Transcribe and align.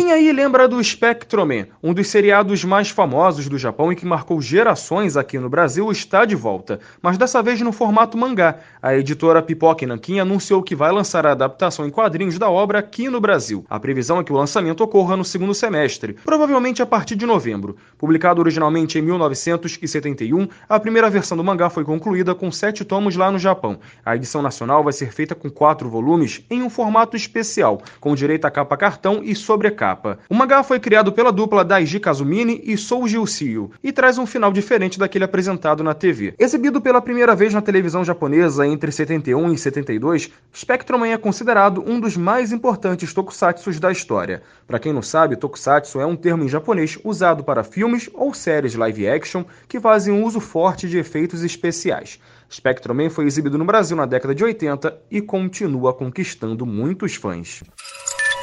Quem 0.00 0.12
aí 0.12 0.32
lembra 0.32 0.66
do 0.66 0.82
Spectroman, 0.82 1.66
um 1.82 1.92
dos 1.92 2.08
seriados 2.08 2.64
mais 2.64 2.88
famosos 2.88 3.50
do 3.50 3.58
Japão 3.58 3.92
e 3.92 3.94
que 3.94 4.06
marcou 4.06 4.40
gerações 4.40 5.14
aqui 5.14 5.38
no 5.38 5.50
Brasil, 5.50 5.92
está 5.92 6.24
de 6.24 6.34
volta, 6.34 6.80
mas 7.02 7.18
dessa 7.18 7.42
vez 7.42 7.60
no 7.60 7.70
formato 7.70 8.16
mangá. 8.16 8.60
A 8.80 8.96
editora 8.96 9.42
Pipoca 9.42 9.86
Nankin 9.86 10.18
anunciou 10.18 10.62
que 10.62 10.74
vai 10.74 10.90
lançar 10.90 11.26
a 11.26 11.32
adaptação 11.32 11.86
em 11.86 11.90
quadrinhos 11.90 12.38
da 12.38 12.48
obra 12.48 12.78
aqui 12.78 13.10
no 13.10 13.20
Brasil. 13.20 13.62
A 13.68 13.78
previsão 13.78 14.18
é 14.18 14.24
que 14.24 14.32
o 14.32 14.36
lançamento 14.36 14.82
ocorra 14.82 15.18
no 15.18 15.24
segundo 15.24 15.52
semestre, 15.52 16.14
provavelmente 16.24 16.80
a 16.80 16.86
partir 16.86 17.14
de 17.14 17.26
novembro. 17.26 17.76
Publicado 17.98 18.40
originalmente 18.40 18.98
em 18.98 19.02
1971, 19.02 20.48
a 20.66 20.80
primeira 20.80 21.10
versão 21.10 21.36
do 21.36 21.44
mangá 21.44 21.68
foi 21.68 21.84
concluída 21.84 22.34
com 22.34 22.50
sete 22.50 22.86
tomos 22.86 23.16
lá 23.16 23.30
no 23.30 23.38
Japão. 23.38 23.78
A 24.02 24.16
edição 24.16 24.40
nacional 24.40 24.82
vai 24.82 24.94
ser 24.94 25.12
feita 25.12 25.34
com 25.34 25.50
quatro 25.50 25.90
volumes 25.90 26.42
em 26.48 26.62
um 26.62 26.70
formato 26.70 27.18
especial, 27.18 27.82
com 28.00 28.14
direito 28.14 28.46
a 28.46 28.50
capa 28.50 28.78
cartão 28.78 29.20
e 29.22 29.36
sobrecapa 29.36 29.89
capa. 29.90 30.18
O 30.28 30.34
mangá 30.34 30.62
foi 30.62 30.78
criado 30.78 31.12
pela 31.12 31.32
dupla 31.32 31.64
Daiji 31.64 31.98
Kazumini 31.98 32.60
e 32.64 32.76
Souji 32.76 33.18
Ushio 33.18 33.72
e 33.82 33.92
traz 33.92 34.18
um 34.18 34.26
final 34.26 34.52
diferente 34.52 34.98
daquele 34.98 35.24
apresentado 35.24 35.82
na 35.82 35.94
TV. 35.94 36.34
Exibido 36.38 36.80
pela 36.80 37.02
primeira 37.02 37.34
vez 37.34 37.52
na 37.52 37.60
televisão 37.60 38.04
japonesa 38.04 38.66
entre 38.66 38.92
71 38.92 39.52
e 39.52 39.58
72, 39.58 40.30
Spectrum 40.54 41.04
é 41.04 41.16
considerado 41.18 41.82
um 41.86 41.98
dos 41.98 42.16
mais 42.16 42.52
importantes 42.52 43.12
tokusatsu 43.12 43.70
da 43.80 43.90
história. 43.90 44.42
Para 44.66 44.78
quem 44.78 44.92
não 44.92 45.02
sabe, 45.02 45.36
tokusatsu 45.36 46.00
é 46.00 46.06
um 46.06 46.16
termo 46.16 46.44
em 46.44 46.48
japonês 46.48 46.98
usado 47.02 47.42
para 47.42 47.64
filmes 47.64 48.08
ou 48.14 48.32
séries 48.32 48.74
live 48.74 49.08
action 49.08 49.44
que 49.68 49.80
fazem 49.80 50.12
um 50.12 50.24
uso 50.24 50.40
forte 50.40 50.88
de 50.88 50.98
efeitos 50.98 51.42
especiais. 51.42 52.20
Spectrum 52.52 52.94
Man 52.94 53.10
foi 53.10 53.26
exibido 53.26 53.56
no 53.56 53.64
Brasil 53.64 53.96
na 53.96 54.06
década 54.06 54.34
de 54.34 54.42
80 54.42 54.96
e 55.10 55.20
continua 55.20 55.94
conquistando 55.94 56.66
muitos 56.66 57.14
fãs. 57.14 57.62